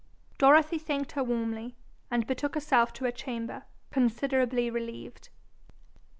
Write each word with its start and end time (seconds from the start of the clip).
Dorothy 0.39 0.79
thanked 0.79 1.11
her 1.11 1.23
warmly, 1.23 1.75
and 2.09 2.25
betook 2.25 2.55
herself 2.55 2.91
to 2.93 3.03
her 3.05 3.11
chamber, 3.11 3.65
considerably 3.91 4.67
relieved. 4.71 5.29